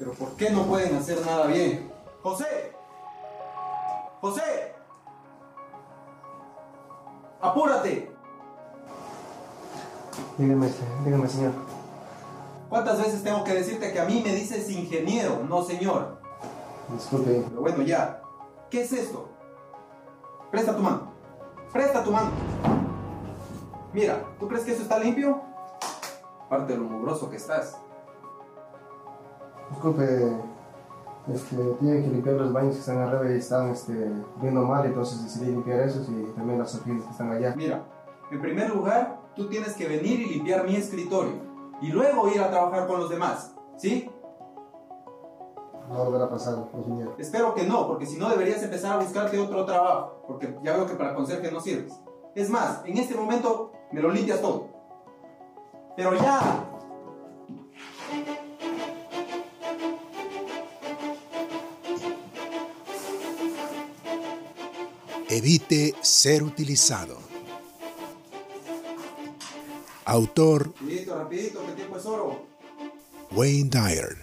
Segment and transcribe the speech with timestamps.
[0.00, 1.92] Pero ¿por qué no pueden hacer nada bien?
[2.22, 2.72] ¡José!
[4.22, 4.74] ¡José!
[7.38, 8.10] ¡Apúrate!
[10.38, 10.70] Dígame,
[11.04, 11.52] dígame, señor.
[12.70, 16.18] ¿Cuántas veces tengo que decirte que a mí me dices ingeniero, no señor?
[16.94, 17.44] Disculpe.
[17.46, 18.22] Pero bueno, ya.
[18.70, 19.28] ¿Qué es esto?
[20.50, 21.12] Presta tu mano.
[21.74, 22.30] Presta tu mano.
[23.92, 25.42] Mira, ¿tú crees que eso está limpio?
[26.46, 27.76] Aparte de lo mugroso que estás.
[29.70, 30.36] Disculpe,
[31.32, 33.92] este, tiene que limpiar los baños que están arriba y están este,
[34.40, 37.54] viendo mal, entonces decidí limpiar esos y también las oficinas que están allá.
[37.56, 37.84] Mira,
[38.30, 41.34] en primer lugar, tú tienes que venir y limpiar mi escritorio
[41.80, 44.10] y luego ir a trabajar con los demás, ¿sí?
[45.88, 47.14] No volverá a pasar, ingeniero.
[47.18, 50.86] Espero que no, porque si no deberías empezar a buscarte otro trabajo, porque ya veo
[50.86, 52.00] que para conserje no sirves.
[52.34, 54.68] Es más, en este momento me lo limpias todo.
[55.96, 56.69] Pero ya,
[65.30, 67.16] Evite ser utilizado.
[70.04, 72.46] Autor rapidito, rapidito, que tiempo es oro.
[73.30, 74.16] Wayne Dyer.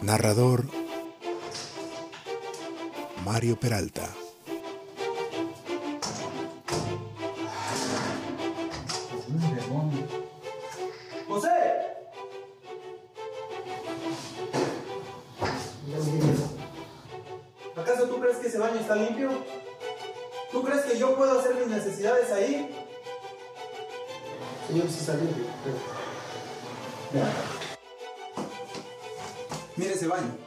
[0.00, 0.64] Narrador
[3.24, 4.08] Mario Peralta.
[22.46, 22.70] Ahí?
[24.68, 25.44] Señor, está limpio.
[29.76, 30.46] Mira ese baño.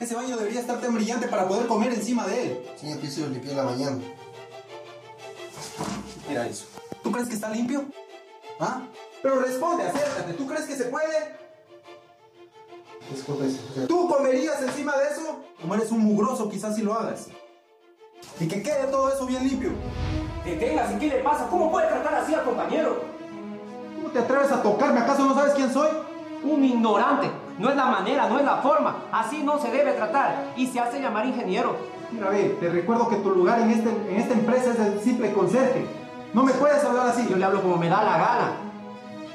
[0.00, 2.70] Ese baño debería estar tan brillante para poder comer encima de él.
[2.80, 3.98] Señor, que se lo limpié en la mañana.
[6.28, 6.66] Mira eso.
[7.02, 7.84] ¿Tú crees que está limpio?
[8.60, 8.82] ¿Ah?
[9.22, 10.34] Pero responde, acércate.
[10.34, 11.36] ¿Tú crees que se puede?
[13.10, 13.44] Disculpe.
[13.88, 15.40] ¿Tú comerías encima de eso?
[15.60, 17.28] Como eres un mugroso, quizás si lo hagas.
[18.40, 19.70] Y que quede todo eso bien limpio.
[20.44, 21.46] Deténgase, ¿qué le pasa?
[21.50, 23.02] ¿Cómo puede tratar así al compañero?
[23.96, 25.00] ¿Cómo te atreves a tocarme?
[25.00, 25.88] ¿Acaso no sabes quién soy?
[26.44, 27.30] Un ignorante.
[27.58, 28.96] No es la manera, no es la forma.
[29.10, 30.52] Así no se debe tratar.
[30.56, 31.76] Y se hace llamar ingeniero.
[32.12, 35.32] Mira, ve, te recuerdo que tu lugar en, este, en esta empresa es el simple
[35.32, 35.84] conserje.
[36.32, 37.26] No me puedes hablar así.
[37.28, 38.52] Yo le hablo como me da la gana.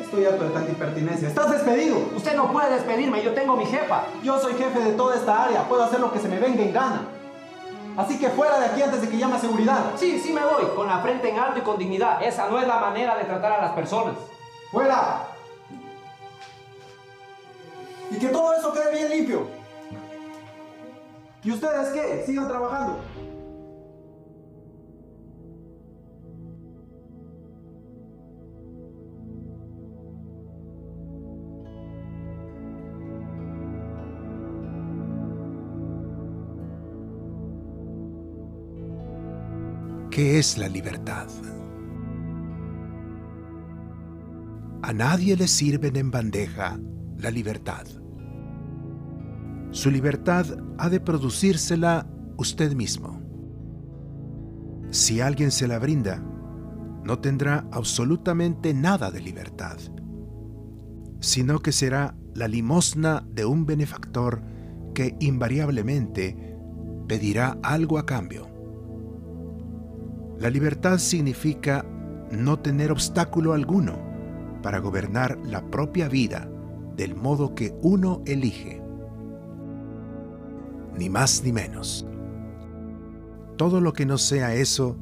[0.00, 1.28] Estoy harto de tanta impertinencia.
[1.28, 1.98] ¡Estás despedido!
[2.16, 4.04] Usted no puede despedirme, yo tengo mi jefa.
[4.22, 5.68] Yo soy jefe de toda esta área.
[5.68, 7.02] Puedo hacer lo que se me venga en gana.
[7.96, 9.92] Así que fuera de aquí antes de que llame a seguridad.
[9.96, 12.22] Sí, sí me voy, con la frente en alto y con dignidad.
[12.22, 14.14] Esa no es la manera de tratar a las personas.
[14.70, 15.28] ¡Fuera!
[18.10, 19.48] Y que todo eso quede bien limpio.
[21.42, 22.24] ¿Y ustedes qué?
[22.26, 22.98] Sigan trabajando.
[40.16, 41.28] ¿Qué es la libertad?
[44.80, 46.80] A nadie le sirven en bandeja
[47.18, 47.84] la libertad.
[49.72, 50.46] Su libertad
[50.78, 53.20] ha de producírsela usted mismo.
[54.88, 56.24] Si alguien se la brinda,
[57.04, 59.76] no tendrá absolutamente nada de libertad,
[61.20, 64.40] sino que será la limosna de un benefactor
[64.94, 66.56] que invariablemente
[67.06, 68.55] pedirá algo a cambio.
[70.38, 71.84] La libertad significa
[72.30, 73.98] no tener obstáculo alguno
[74.62, 76.48] para gobernar la propia vida
[76.96, 78.82] del modo que uno elige.
[80.98, 82.06] Ni más ni menos.
[83.56, 84.98] Todo lo que no sea eso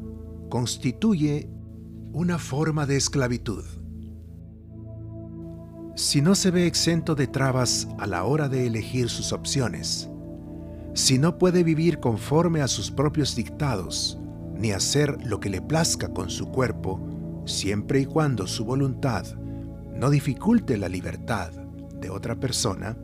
[0.48, 1.48] constituye
[2.12, 3.64] una forma de esclavitud.
[5.96, 10.10] Si no se ve exento de trabas a la hora de elegir sus opciones,
[10.92, 14.20] si no puede vivir conforme a sus propios dictados,
[14.56, 17.00] ni hacer lo que le plazca con su cuerpo,
[17.46, 19.26] siempre y cuando su voluntad
[19.94, 21.52] no dificulte la libertad
[22.00, 22.96] de otra persona,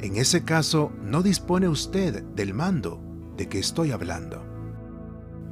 [0.00, 3.00] en ese caso no dispone usted del mando
[3.36, 4.44] de que estoy hablando.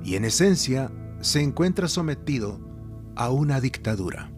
[0.04, 0.90] Y en esencia
[1.20, 2.58] se encuentra sometido
[3.14, 4.32] a una dictadura.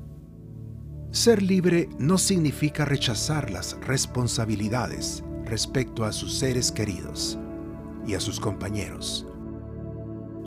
[1.12, 7.38] Ser libre no significa rechazar las responsabilidades respecto a sus seres queridos
[8.06, 9.26] y a sus compañeros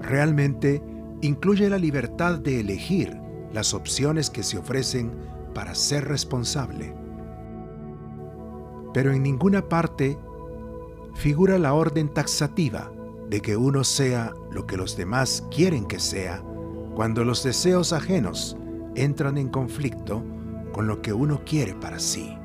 [0.06, 0.82] realmente
[1.22, 3.20] incluye la libertad de elegir
[3.52, 5.12] las opciones que se ofrecen
[5.54, 6.94] para ser responsable.
[8.94, 10.18] Pero en ninguna parte
[11.16, 12.92] figura la orden taxativa
[13.30, 16.44] de que uno sea lo que los demás quieren que sea
[16.94, 18.58] cuando los deseos ajenos
[18.96, 20.24] entran en conflicto
[20.72, 22.38] con lo que uno quiere para sí.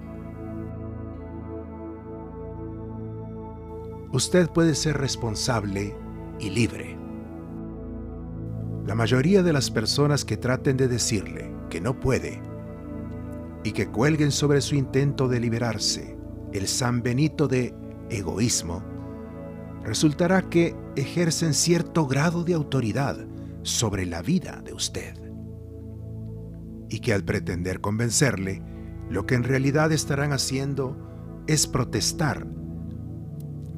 [4.12, 5.96] Usted puede ser responsable
[6.40, 6.99] y libre.
[8.90, 12.42] La mayoría de las personas que traten de decirle que no puede
[13.62, 16.18] y que cuelguen sobre su intento de liberarse
[16.52, 17.72] el San Benito de
[18.10, 18.82] egoísmo,
[19.84, 23.16] resultará que ejercen cierto grado de autoridad
[23.62, 25.14] sobre la vida de usted.
[26.88, 28.60] Y que al pretender convencerle,
[29.08, 30.96] lo que en realidad estarán haciendo
[31.46, 32.44] es protestar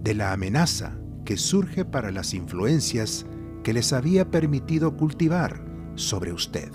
[0.01, 3.27] de la amenaza que surge para las influencias
[3.63, 5.65] que les había permitido cultivar
[5.95, 6.71] sobre usted.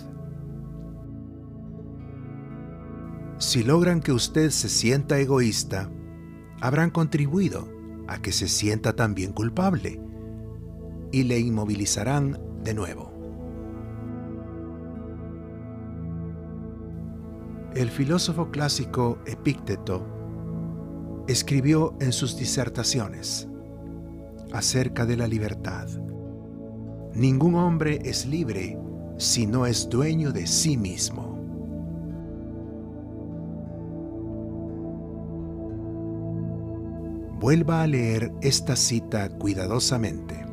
[3.40, 5.92] Si logran que usted se sienta egoísta,
[6.60, 7.68] habrán contribuido
[8.08, 10.02] a que se sienta también culpable
[11.12, 13.14] y le inmovilizarán de nuevo.
[17.76, 20.04] El filósofo clásico Epícteto
[21.28, 23.48] escribió en sus disertaciones
[24.52, 25.88] acerca de la libertad.
[27.18, 28.78] Ningún hombre es libre
[29.18, 31.36] si no es dueño de sí mismo.
[37.40, 40.46] Vuelva a leer esta cita cuidadosamente.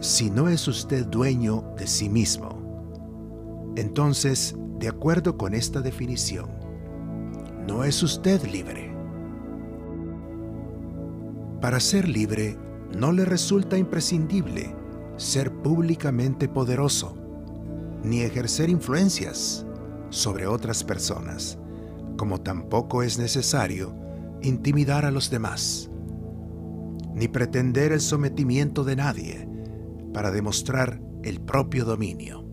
[0.00, 2.58] Si no es usted dueño de sí mismo,
[3.76, 6.48] entonces, de acuerdo con esta definición,
[7.68, 8.92] no es usted libre.
[11.60, 12.58] Para ser libre,
[12.96, 14.74] no le resulta imprescindible
[15.16, 17.16] ser públicamente poderoso,
[18.02, 19.66] ni ejercer influencias
[20.08, 21.58] sobre otras personas,
[22.16, 23.94] como tampoco es necesario
[24.42, 25.90] intimidar a los demás,
[27.14, 29.48] ni pretender el sometimiento de nadie
[30.12, 32.44] para demostrar el propio dominio.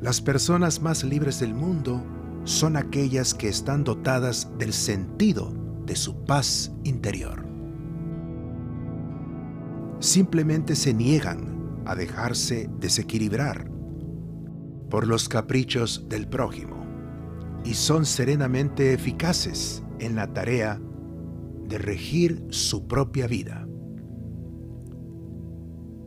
[0.00, 2.02] Las personas más libres del mundo
[2.44, 5.52] son aquellas que están dotadas del sentido
[5.86, 7.53] de su paz interior.
[10.04, 13.70] Simplemente se niegan a dejarse desequilibrar
[14.90, 16.84] por los caprichos del prójimo
[17.64, 20.78] y son serenamente eficaces en la tarea
[21.66, 23.66] de regir su propia vida.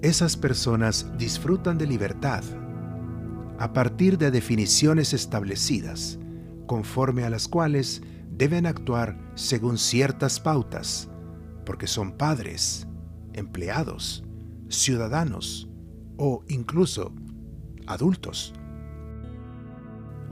[0.04, 2.44] Esas personas disfrutan de libertad
[3.58, 6.20] a partir de definiciones establecidas,
[6.68, 11.10] conforme a las cuales deben actuar según ciertas pautas,
[11.66, 12.88] porque son padres,
[13.38, 14.24] empleados,
[14.68, 15.70] ciudadanos
[16.18, 17.14] o incluso
[17.86, 18.54] adultos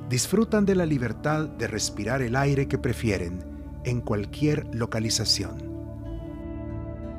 [0.10, 3.40] disfrutan de la libertad de respirar el aire que prefieren
[3.86, 5.56] en cualquier localización,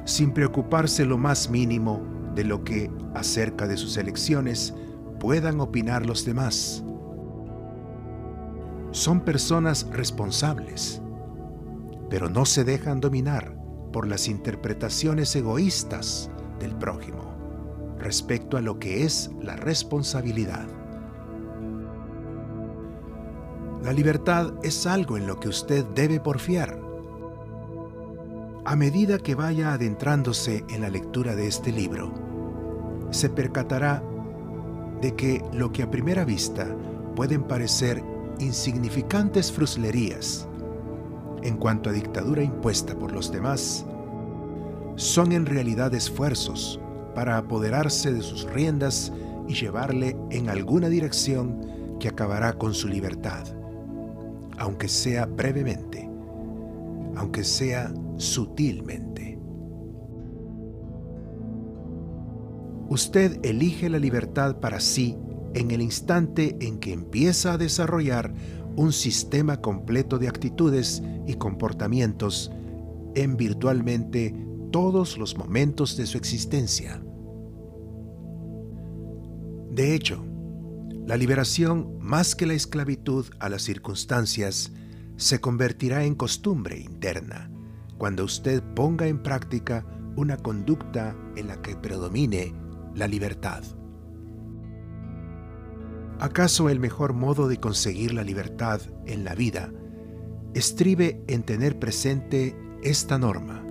[0.05, 2.01] sin preocuparse lo más mínimo
[2.35, 4.75] de lo que acerca de sus elecciones
[5.19, 6.85] puedan opinar los demás.
[8.93, 11.01] Son personas responsables,
[12.09, 13.56] pero no se dejan dominar
[13.97, 20.67] por las interpretaciones egoístas del prójimo respecto a lo que es la responsabilidad.
[23.83, 26.79] La libertad es algo en lo que usted debe porfiar.
[28.67, 32.13] A medida que vaya adentrándose en la lectura de este libro,
[33.13, 34.03] se percatará
[35.01, 36.67] de que lo que a primera vista
[37.15, 38.05] pueden parecer
[38.41, 40.47] insignificantes fruslerías
[41.43, 43.85] en cuanto a dictadura impuesta por los demás,
[44.97, 46.81] son en realidad esfuerzos
[47.15, 49.13] para apoderarse de sus riendas
[49.49, 53.47] y llevarle en alguna dirección que acabará con su libertad
[54.59, 56.09] aunque sea brevemente,
[57.17, 59.39] aunque sea sutilmente.
[62.89, 65.17] Usted elige la libertad para sí
[65.55, 68.33] en el instante en que empieza a desarrollar
[68.77, 72.53] un sistema completo de actitudes y comportamientos
[73.15, 74.35] en virtualmente
[74.71, 77.03] todos los momentos de su existencia.
[79.71, 80.25] De hecho,
[81.07, 84.73] la liberación, más que la esclavitud a las circunstancias,
[85.17, 87.51] se convertirá en costumbre interna
[87.97, 92.55] cuando usted ponga en práctica una conducta en la que predomine
[92.95, 93.63] la libertad.
[96.19, 99.71] ¿Acaso el mejor modo de conseguir la libertad en la vida
[100.55, 103.63] estribe en tener presente esta norma?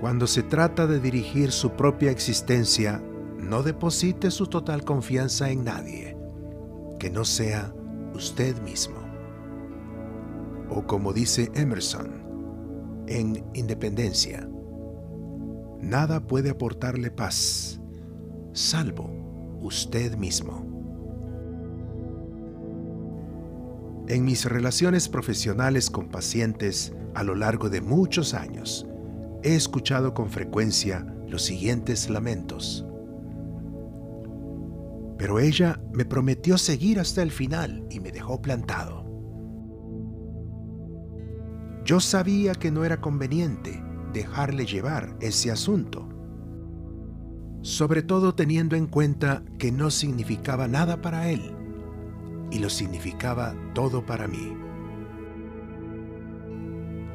[0.00, 3.00] Cuando se trata de dirigir su propia existencia
[3.38, 6.16] no deposite su total confianza en nadie
[6.98, 7.72] que no sea
[8.14, 8.96] usted mismo.
[10.70, 12.24] O como dice Emerson
[13.06, 14.48] en Independencia,
[15.80, 17.80] nada puede aportarle paz
[18.54, 19.10] salvo
[19.60, 20.64] usted mismo.
[24.06, 28.86] En mis relaciones profesionales con pacientes a lo largo de muchos años,
[29.42, 32.86] he escuchado con frecuencia los siguientes lamentos.
[35.18, 39.04] Pero ella me prometió seguir hasta el final y me dejó plantado.
[41.84, 43.82] Yo sabía que no era conveniente
[44.12, 46.08] dejarle llevar ese asunto,
[47.64, 51.40] sobre todo teniendo en cuenta que no significaba nada para él
[52.50, 54.54] y lo significaba todo para mí.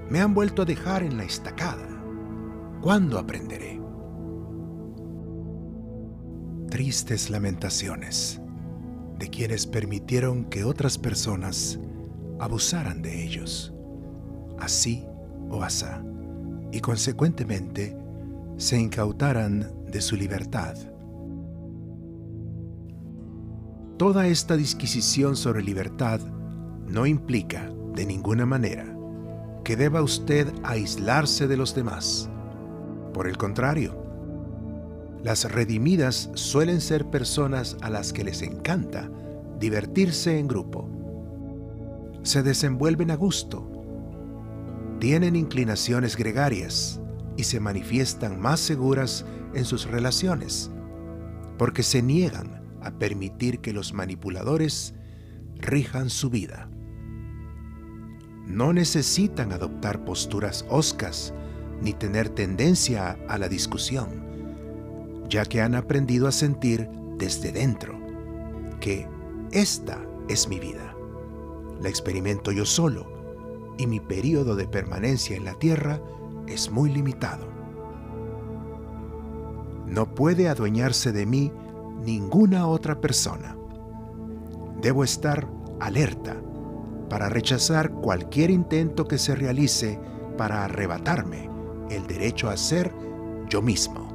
[0.10, 1.88] Me han vuelto a dejar en la estacada.
[2.82, 3.80] ¿Cuándo aprenderé?
[6.72, 8.42] Tristes lamentaciones
[9.20, 11.80] de quienes permitieron que otras personas
[12.40, 13.72] abusaran de ellos,
[14.58, 15.06] así
[15.52, 16.04] o asá,
[16.72, 17.96] y consecuentemente
[18.60, 20.76] se incautaran de su libertad.
[23.98, 26.20] Toda esta disquisición sobre libertad
[26.86, 28.98] no implica, de ninguna manera,
[29.64, 32.30] que deba usted aislarse de los demás.
[33.14, 33.96] Por el contrario,
[35.24, 39.10] las redimidas suelen ser personas a las que les encanta
[39.58, 40.90] divertirse en grupo.
[42.24, 43.72] Se desenvuelven a gusto,
[45.00, 47.00] tienen inclinaciones gregarias
[47.40, 50.70] y se manifiestan más seguras en sus relaciones,
[51.58, 54.94] porque se niegan a permitir que los manipuladores
[55.56, 56.70] rijan su vida.
[58.46, 61.34] No necesitan adoptar posturas oscas
[61.82, 64.10] ni tener tendencia a la discusión,
[65.30, 67.98] ya que han aprendido a sentir desde dentro
[68.82, 69.08] que
[69.54, 70.94] esta es mi vida.
[71.82, 73.08] La experimento yo solo
[73.78, 76.02] y mi periodo de permanencia en la tierra
[76.50, 77.48] es muy limitado.
[79.86, 81.52] No puede adueñarse de mí
[82.04, 83.56] ninguna otra persona.
[84.82, 85.48] Debo estar
[85.80, 86.36] alerta
[87.10, 90.00] para rechazar cualquier intento que se realice
[90.38, 91.50] para arrebatarme
[91.90, 92.94] el derecho a ser
[93.50, 94.08] yo mismo.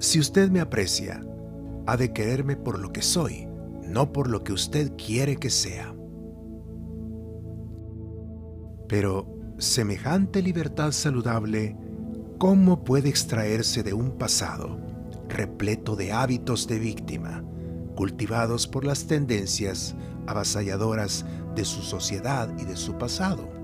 [0.00, 1.24] Si usted me aprecia,
[1.86, 3.46] ha de quererme por lo que soy,
[3.84, 5.94] no por lo que usted quiere que sea.
[8.88, 9.26] Pero
[9.58, 11.76] semejante libertad saludable
[12.42, 14.76] ¿Cómo puede extraerse de un pasado
[15.28, 17.44] repleto de hábitos de víctima,
[17.94, 19.94] cultivados por las tendencias
[20.26, 21.24] avasalladoras
[21.54, 23.61] de su sociedad y de su pasado?